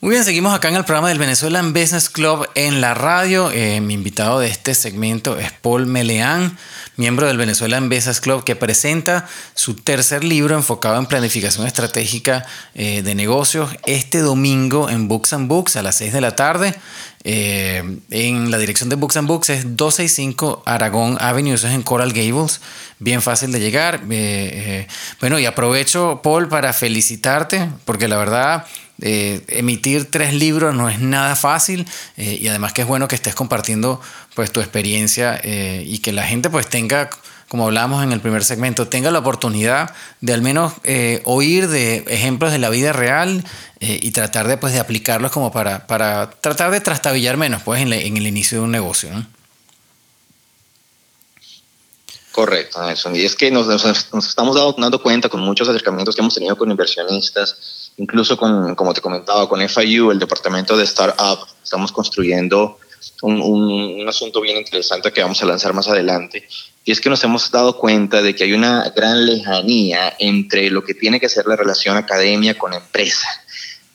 [0.00, 3.50] Muy bien, seguimos acá en el programa del Venezuelan Business Club en la radio.
[3.50, 6.56] Eh, mi invitado de este segmento es Paul Meleán,
[6.94, 13.02] miembro del Venezuelan Business Club, que presenta su tercer libro enfocado en planificación estratégica eh,
[13.02, 16.76] de negocios este domingo en Books and Books a las 6 de la tarde.
[17.24, 21.82] Eh, en la dirección de Books and Books es 265 Aragón Avenue, eso es en
[21.82, 22.60] Coral Gables,
[23.00, 24.02] bien fácil de llegar.
[25.20, 28.64] bueno, y aprovecho, Paul, para felicitarte, porque la verdad
[29.00, 33.14] eh, emitir tres libros no es nada fácil eh, y además que es bueno que
[33.14, 34.00] estés compartiendo
[34.34, 37.08] pues tu experiencia eh, y que la gente pues tenga
[37.46, 40.74] como hablábamos en el primer segmento, tenga la oportunidad de al menos
[41.24, 43.42] oír de ejemplos de la vida real
[43.80, 47.90] y tratar de, pues, de aplicarlos como para, para tratar de trastabillar menos pues, en,
[47.90, 49.08] el inicio de un negocio.
[52.32, 53.16] Correcto, Nelson.
[53.16, 56.70] Y es que nos, nos, estamos dando cuenta con muchos acercamientos que hemos tenido con
[56.70, 62.78] inversionistas, incluso con, como te comentaba, con FIU, el departamento de Startup, estamos construyendo
[63.22, 66.48] un, un, asunto bien interesante que vamos a lanzar más adelante.
[66.84, 70.82] Y es que nos hemos dado cuenta de que hay una gran lejanía entre lo
[70.82, 73.28] que tiene que ser la relación academia con empresa.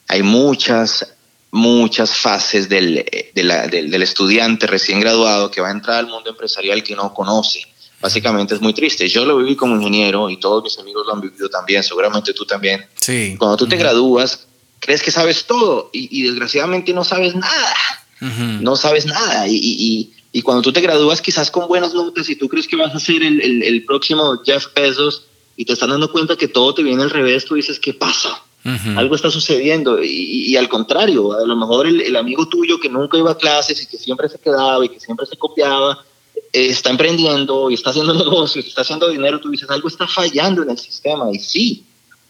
[0.08, 1.14] Hay muchas,
[1.52, 6.96] muchas fases del, del estudiante recién graduado que va a entrar al mundo empresarial que
[6.96, 7.73] no conoce
[8.04, 9.08] básicamente es muy triste.
[9.08, 12.44] Yo lo viví como ingeniero y todos mis amigos lo han vivido también, seguramente tú
[12.44, 12.86] también.
[12.96, 13.36] Sí.
[13.40, 14.46] Cuando tú te gradúas,
[14.80, 17.76] crees que sabes todo y, desgraciadamente no sabes nada.
[18.62, 19.48] No sabes nada.
[19.48, 22.94] Y, y, cuando tú te gradúas quizás con buenas notas y tú crees que vas
[22.94, 25.24] a ser el, el, el próximo Jeff Bezos
[25.56, 28.44] y te están dando cuenta que todo te viene al revés, tú dices, ¿qué pasa?
[28.96, 32.88] Algo está sucediendo y, y, al contrario, a lo mejor el, el, amigo tuyo que
[32.90, 36.04] nunca iba a clases y que siempre se quedaba y que siempre se copiaba,
[36.54, 40.70] está emprendiendo y está haciendo negocios, está haciendo dinero, tú dices, algo está fallando en
[40.70, 41.26] el sistema.
[41.32, 41.84] Y sí,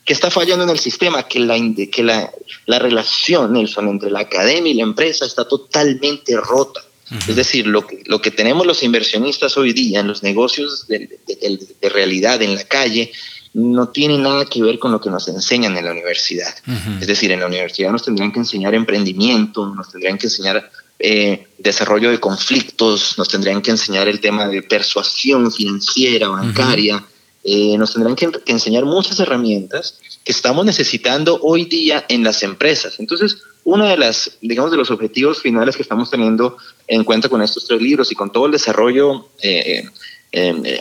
[0.06, 1.24] ¿qué está fallando en el sistema?
[1.24, 1.56] Que la,
[1.92, 2.32] que la,
[2.66, 6.82] la relación, Nelson, entre la academia y la empresa está totalmente rota.
[7.28, 11.20] Es decir, lo que, lo que tenemos los inversionistas hoy día en los negocios de,
[11.28, 13.12] de, realidad en la calle
[13.54, 16.56] no tiene nada que ver con lo que nos enseñan en la universidad.
[17.00, 21.48] Es decir, en la universidad nos tendrían que enseñar emprendimiento, nos tendrían que enseñar eh,
[21.58, 27.04] desarrollo de conflictos, nos tendrían que enseñar el tema de persuasión financiera, bancaria,
[27.44, 33.00] eh, nos tendrán que, enseñar muchas herramientas que estamos necesitando hoy día en las empresas.
[33.00, 37.42] Entonces, uno de las, digamos, de los objetivos finales que estamos teniendo en cuenta con
[37.42, 39.90] estos tres libros y con todo el desarrollo eh,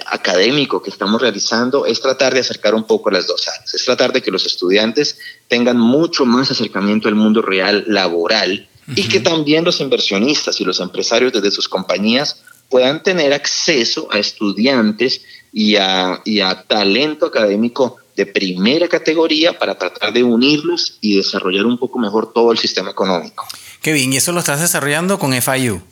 [0.07, 4.13] académico que estamos realizando es tratar de acercar un poco las dos áreas, es tratar
[4.13, 5.19] de que los estudiantes
[5.49, 10.81] tengan mucho más acercamiento al mundo real laboral y que también los inversionistas y los
[10.81, 15.23] empresarios desde sus compañías puedan tener acceso a estudiantes
[15.53, 21.67] y a, y a talento académico de primera categoría para tratar de unirlos y desarrollar
[21.67, 23.47] un poco mejor todo el sistema económico.
[23.81, 25.83] Qué bien, ¿y eso lo estás desarrollando con FIU?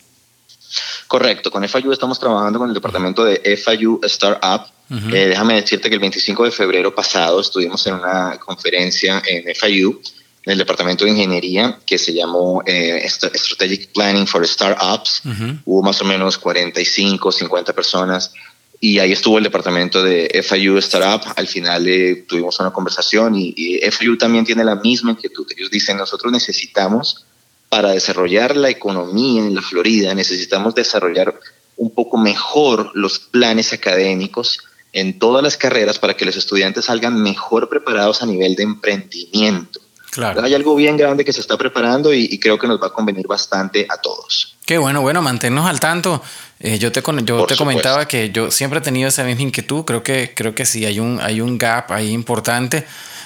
[1.07, 4.61] Correcto, con FIU estamos trabajando con el departamento de FIU Startup.
[4.89, 10.01] Eh, déjame decirte que el 25 de febrero pasado estuvimos en una conferencia en FIU
[10.43, 15.21] en el departamento de ingeniería que se llamó eh, Strategic Planning for Startups.
[15.65, 18.33] Hubo más o menos 45, 50 personas
[18.79, 21.31] y ahí estuvo el departamento de FIU Startup.
[21.35, 25.45] Al final eh, tuvimos una conversación y, y, FIU también tiene la misma inquietud.
[25.55, 27.25] Ellos dicen, nosotros necesitamos,
[27.69, 31.39] para desarrollar la economía en la Florida, necesitamos desarrollar
[31.77, 34.59] un poco mejor los planes académicos
[34.93, 39.80] en todas las carreras para que los estudiantes salgan mejor preparados a nivel de emprendimiento.
[40.11, 40.43] Claro.
[40.43, 43.25] Hay algo bien grande que se está preparando y, creo que nos va a convenir
[43.27, 44.57] bastante a todos.
[44.65, 46.21] Qué bueno, bueno, mantenernos al tanto.
[46.59, 49.85] Eh, yo te, yo te comentaba que yo siempre he tenido esa misma inquietud.
[49.85, 52.85] Creo que, creo que sí, hay un, hay un gap ahí importante.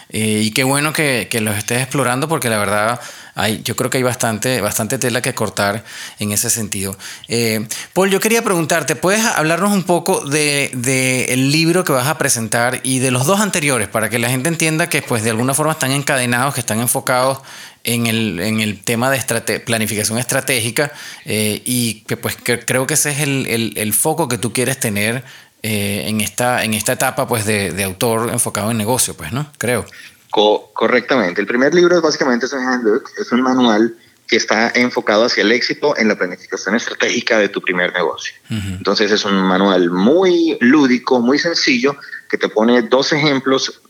[0.10, 3.00] Eh, y qué bueno que, que los estés explorando porque la verdad
[3.36, 5.84] hay, yo creo que hay bastante, bastante tela que cortar
[6.20, 6.98] en ese sentido.
[7.28, 12.08] Eh, Paul, yo quería preguntarte, ¿puedes hablarnos un poco del de, el libro que vas
[12.08, 15.32] a presentar y de los dos anteriores para que la gente entienda que pues de
[15.32, 17.40] alguna forma están encadenados, que están enfocados
[17.84, 20.92] en el, en el tema de planificación estratégica
[21.26, 25.24] eh, y que pues creo que ese es el, el foco que tú quieres tener
[25.68, 29.52] eh, en, esta, en esta etapa pues, de, de, autor enfocado en negocio, pues, ¿no?
[29.58, 29.84] Creo.
[30.30, 31.42] correctamente.
[31.42, 33.96] El primer libro básicamente es un handbook, es un manual
[34.28, 38.36] que está enfocado hacia el éxito en la planificación estratégica de tu primer negocio.
[38.52, 41.98] Entonces es un manual muy lúdico, muy sencillo,
[42.30, 43.82] que te pone dos ejemplos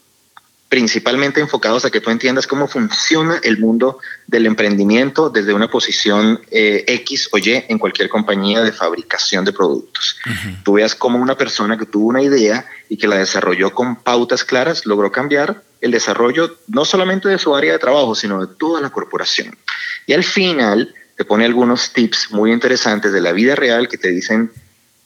[0.75, 6.42] principalmente enfocados a que tú entiendas cómo funciona el mundo del emprendimiento desde una posición
[6.51, 10.18] eh, X o Y en cualquier compañía de fabricación de productos.
[10.66, 14.44] Tú veas cómo una persona que tuvo una idea y que la desarrolló con pautas
[14.44, 18.81] claras logró cambiar el desarrollo no solamente de su área de trabajo, sino de toda
[18.81, 19.57] la corporación.
[20.06, 24.10] Y al final te pone algunos tips muy interesantes de la vida real que te
[24.10, 24.51] dicen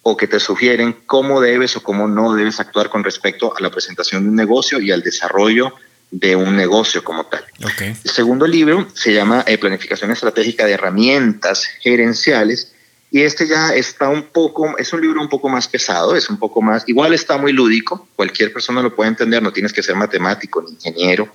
[0.01, 3.69] o que te sugieren cómo debes o cómo no debes actuar con respecto a la
[3.69, 5.73] presentación de un negocio y al desarrollo
[6.11, 7.45] de un negocio como tal.
[7.79, 12.73] El segundo libro se llama eh, Planificación Estratégica de Herramientas Gerenciales
[13.11, 16.37] y este ya está un poco, es un libro un poco más pesado, es un
[16.37, 19.95] poco más, igual está muy lúdico, cualquier persona lo puede entender, no tienes que ser
[19.95, 21.33] matemático ni ingeniero,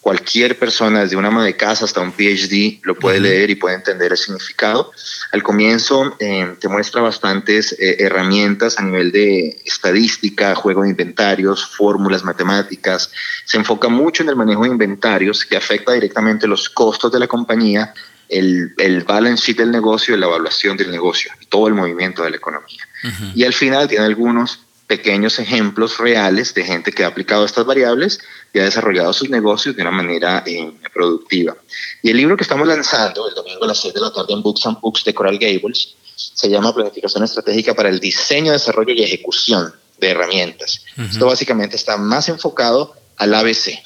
[0.00, 3.76] cualquier persona, desde una ama de casa hasta un PhD, lo puede leer y puede
[3.76, 4.92] entender el significado.
[5.32, 11.66] Al comienzo eh, te muestra bastantes eh, herramientas a nivel de estadística, juego de inventarios,
[11.66, 13.10] fórmulas matemáticas.
[13.44, 17.26] Se enfoca mucho en el manejo de inventarios que afecta directamente los costos de la
[17.26, 17.92] compañía,
[18.28, 22.30] el, el balance sheet del negocio y la evaluación del negocio, todo el movimiento de
[22.30, 22.86] la economía.
[23.34, 28.18] Y al final tiene algunos pequeños ejemplos reales de gente que ha aplicado estas variables
[28.52, 31.54] y ha desarrollado sus negocios de una manera eh, productiva.
[32.02, 34.42] Y el libro que estamos lanzando el domingo a las 6 de la tarde en
[34.42, 39.02] Books and Books de Coral Gables se llama Planificación Estratégica para el Diseño, Desarrollo y
[39.02, 40.84] Ejecución de Herramientas.
[40.96, 43.78] Esto básicamente está más enfocado al ABC.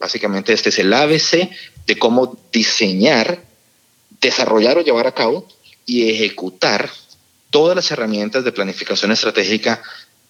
[0.00, 1.48] Básicamente este es el ABC
[1.86, 3.44] de cómo diseñar,
[4.20, 5.46] desarrollar o llevar a cabo
[5.86, 6.90] y ejecutar
[7.50, 9.80] todas las herramientas de planificación estratégica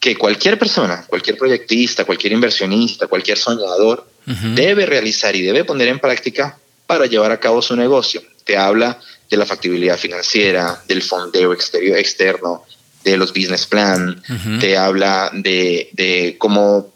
[0.04, 4.06] que cualquier persona, cualquier proyectista, cualquier inversionista, cualquier soñador
[4.54, 8.20] debe realizar y debe poner en práctica para llevar a cabo su negocio.
[8.44, 12.64] Te habla de la factibilidad financiera, del fondeo exterior, externo,
[13.02, 14.22] de los business plan,
[14.60, 16.92] te habla de, de cómo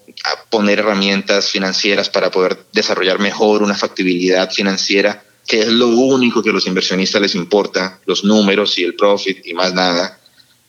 [0.50, 6.50] poner herramientas financieras para poder desarrollar mejor una factibilidad financiera, que es lo único que
[6.50, 10.17] a los inversionistas les importa, los números y el profit y más nada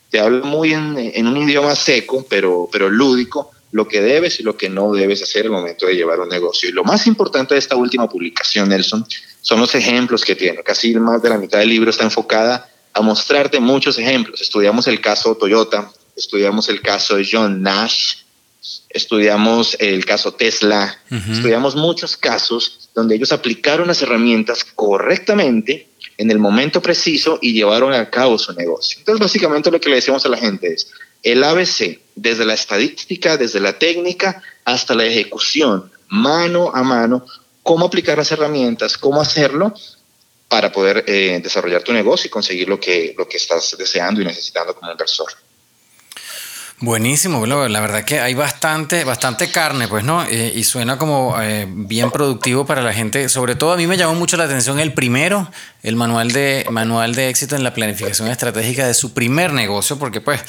[0.09, 4.57] te habla muy en, un idioma seco, pero, pero lúdico, lo que debes y lo
[4.57, 6.69] que no debes hacer al momento de llevar un negocio.
[6.69, 9.05] Y lo más importante de esta última publicación, Nelson,
[9.41, 10.63] son los ejemplos que tiene.
[10.63, 14.41] Casi más de la mitad del libro está enfocada a mostrarte muchos ejemplos.
[14.41, 18.15] Estudiamos el caso Toyota, estudiamos el caso de John Nash,
[18.89, 25.88] estudiamos el caso Tesla, estudiamos muchos casos donde ellos aplicaron las herramientas correctamente
[26.19, 28.99] en el momento preciso y llevaron a cabo su negocio.
[28.99, 30.91] Entonces, básicamente lo que le decimos a la gente es
[31.23, 37.25] el ABC, desde la estadística, desde la técnica hasta la ejecución, mano a mano,
[37.63, 39.73] cómo aplicar las herramientas, cómo hacerlo
[40.49, 44.25] para poder eh, desarrollar tu negocio y conseguir lo que, lo que estás deseando y
[44.25, 45.31] necesitando como inversor.
[46.81, 50.23] Buenísimo, la verdad que hay bastante, bastante carne, pues, ¿no?
[50.23, 53.27] Eh, y suena como eh, bien productivo para la gente.
[53.27, 55.51] Sobre todo a mí me llamó mucho la atención el primero,
[55.83, 60.21] el manual de, manual de éxito en la planificación estratégica de su primer negocio, porque
[60.21, 60.41] pues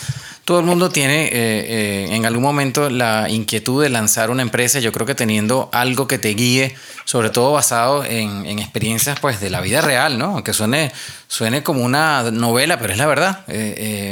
[0.45, 4.79] todo el mundo tiene eh, en algún momento la inquietud de lanzar una empresa.
[4.79, 6.77] Yo creo que teniendo algo que te guíe,
[7.07, 10.27] sobre todo basado en, experiencias pues de la vida real, ¿no?
[10.27, 10.93] Aunque suene,
[11.27, 13.45] suene como una novela, pero es la verdad.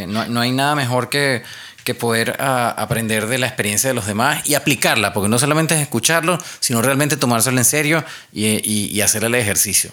[0.08, 1.44] no, no hay nada mejor que
[1.88, 5.74] que poder ah, aprender de la experiencia de los demás y aplicarla, porque no solamente
[5.74, 9.90] es escucharlo, sino realmente tomárselo en serio y, hacer el ejercicio.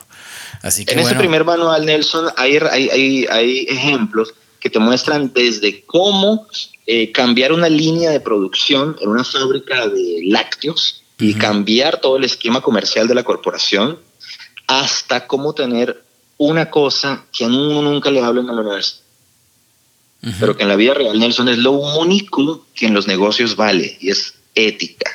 [0.62, 5.86] Así que, en ese primer manual, Nelson, hay, hay, hay, ejemplos que te muestran desde
[5.86, 6.48] cómo
[6.86, 12.26] eh, cambiar una línea de producción en una fábrica de lácteos y cambiar todo el
[12.26, 14.00] esquema comercial de la corporación,
[14.68, 16.04] hasta cómo tener
[16.36, 19.05] una cosa que a uno nunca le hablan en la universidad
[20.40, 23.98] pero que en la vida real, Nelson, es lo único que en los negocios vale
[24.00, 25.12] y es ética.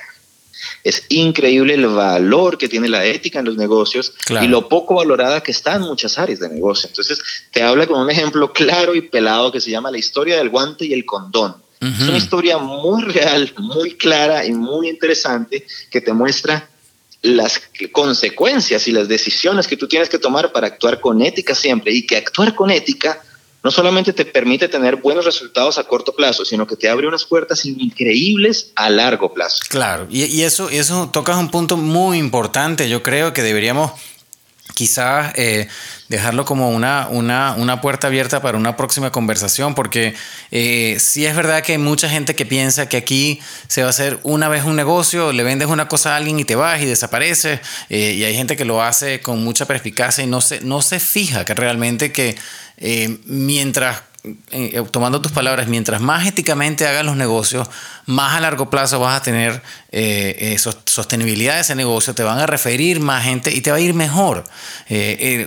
[0.82, 5.42] Es increíble el valor que tiene la ética en los negocios y lo poco valorada
[5.42, 6.88] que está en muchas áreas de negocio.
[6.88, 10.48] Entonces, te habla con un ejemplo claro y pelado que se llama la historia del
[10.48, 11.56] guante y el condón.
[11.80, 16.68] Es una historia muy real, muy clara y muy interesante que te muestra
[17.22, 17.60] las
[17.92, 22.06] consecuencias y las decisiones que tú tienes que tomar para actuar con ética siempre y
[22.06, 23.22] que actuar con ética
[23.62, 27.24] no solamente te permite tener buenos resultados a corto plazo, sino que te abre unas
[27.24, 29.62] puertas increíbles a largo plazo.
[29.68, 32.88] Claro, y, eso, eso tocas un punto muy importante.
[32.88, 33.92] Yo creo que deberíamos
[34.80, 35.68] quizás eh,
[36.08, 40.14] dejarlo como una, una, una, puerta abierta para una próxima conversación, porque
[40.50, 43.90] eh, sí es verdad que hay mucha gente que piensa que aquí se va a
[43.90, 46.86] hacer una vez un negocio, le vendes una cosa a alguien y te vas y
[46.86, 47.60] desapareces,
[47.90, 50.98] eh, y hay gente que lo hace con mucha perspicacia y no se, no se
[50.98, 52.38] fija que realmente que
[52.78, 54.00] eh, mientras
[54.50, 57.68] eh, tomando tus palabras, mientras más éticamente hagas los negocios,
[58.06, 59.62] más a largo plazo vas a tener
[59.92, 63.80] eh, sostenibilidad de ese negocio, te van a referir más gente y te va a
[63.80, 64.44] ir mejor.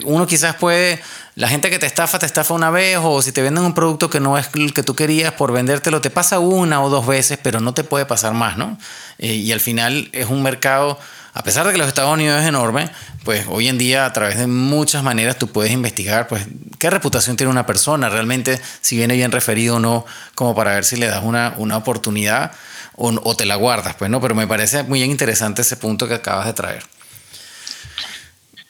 [0.05, 0.99] uno quizás puede,
[1.35, 4.09] la gente que te estafa, te estafa una vez o si te venden un producto
[4.09, 7.37] que no es el que tú querías por vendértelo, te pasa una o dos veces,
[7.41, 8.77] pero no te puede pasar más, ¿no?
[9.19, 10.97] y al final es un mercado
[11.33, 12.89] a pesar de que los Estados Unidos es enorme,
[13.23, 16.45] pues hoy en día a través de muchas maneras tú puedes investigar pues
[16.77, 20.85] qué reputación tiene una persona, realmente si viene bien referido o no, como para ver
[20.85, 22.51] si le das una, una oportunidad
[22.95, 26.13] o, o te la guardas, pues no, pero me parece muy interesante ese punto que
[26.13, 26.92] acabas de traer.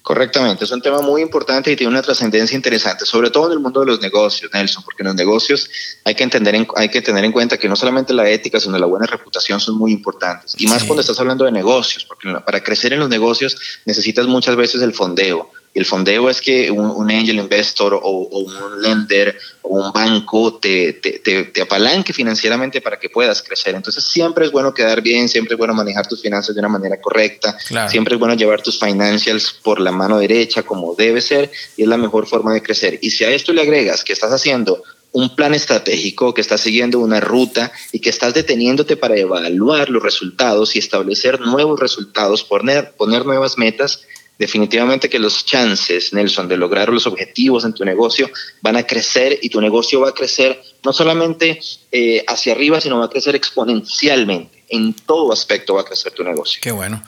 [0.04, 3.60] Correctamente, es un tema muy importante y tiene una trascendencia interesante, sobre todo en el
[3.60, 5.70] mundo de los negocios, Nelson, porque en los negocios
[6.04, 8.86] hay que, entender hay que tener en cuenta que no solamente la ética, sino la
[8.86, 10.56] buena reputación son muy importantes.
[10.58, 13.56] Y más cuando estás hablando de negocios, porque para crecer en los negocios
[13.86, 19.38] necesitas muchas veces el fondeo, el fondeo es que un, angel investor o, un lender
[19.64, 23.74] o un banco te, te, apalanque financieramente para que puedas crecer.
[23.74, 27.02] Entonces siempre es bueno quedar bien, siempre es bueno manejar tus finanzas de una manera
[27.02, 27.58] correcta,
[27.90, 31.88] siempre es bueno llevar tus financials por la mano derecha como debe ser y es
[31.88, 33.00] la mejor forma de crecer.
[33.02, 37.00] Y si a esto le agregas que estás haciendo un plan estratégico, que estás siguiendo
[37.00, 42.94] una ruta y que estás deteniéndote para evaluar los resultados y establecer nuevos resultados, poner,
[42.98, 44.02] poner nuevas metas,
[44.44, 48.30] definitivamente que los chances, Nelson, de lograr los objetivos en tu negocio
[48.62, 51.62] van a crecer y tu negocio va a crecer no solamente
[51.94, 54.64] eh, hacia arriba, sino va a crecer exponencialmente.
[54.68, 56.60] En todo aspecto va a crecer tu negocio.
[56.62, 57.02] Qué bueno.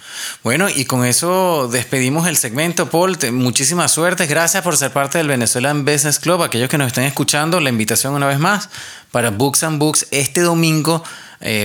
[0.44, 3.18] Bueno, y con eso despedimos el segmento, Paul.
[3.34, 4.28] muchísima suerte.
[4.28, 6.42] Gracias por ser parte del Venezuelan Business Club.
[6.44, 8.70] Aquellos que nos estén escuchando, la invitación una vez más
[9.12, 11.04] para Books and Books este domingo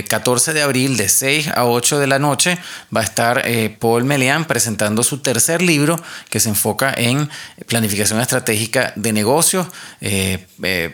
[0.08, 2.58] 14 eh, de abril de 6 a 8 de la noche
[2.94, 7.30] va a estar eh, Paul Meleán presentando su tercer libro que se enfoca en
[7.66, 9.66] planificación estratégica de negocios.
[10.00, 10.46] Eh,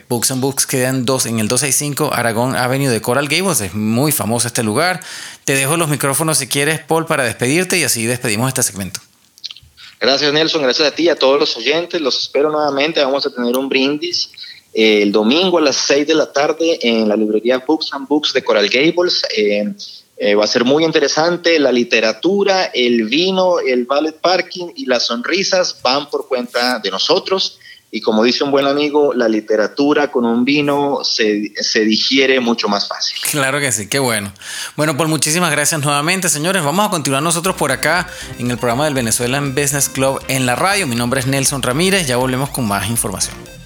[0.07, 3.61] Books and Books queda en, dos, en el 265 Aragón Avenue de Coral Gables.
[3.61, 5.01] Es muy famoso este lugar.
[5.43, 9.01] Te dejo los micrófonos si quieres, Paul, para despedirte y así despedimos este segmento.
[9.99, 13.57] Gracias Nelson, gracias a ti, a todos los oyentes, los espero nuevamente, vamos a tener
[13.57, 14.29] un brindis
[14.77, 18.43] el domingo a las 6 de la tarde en la librería Books and Books de
[18.43, 19.23] Coral Gables.
[19.35, 19.73] Eh,
[20.17, 21.57] eh, va a ser muy interesante.
[21.57, 27.57] La literatura, el vino, el ballet parking y las sonrisas van por cuenta de nosotros.
[27.89, 32.67] Y como dice un buen amigo, la literatura con un vino se, se, digiere mucho
[32.67, 33.17] más fácil.
[33.31, 34.31] Claro que sí, qué bueno.
[34.75, 36.63] Bueno, pues muchísimas gracias nuevamente, señores.
[36.63, 38.07] Vamos a continuar nosotros por acá
[38.37, 40.85] en el programa del Venezuelan Business Club en la radio.
[40.85, 42.05] Mi nombre es Nelson Ramírez.
[42.05, 43.56] Ya volvemos con más información.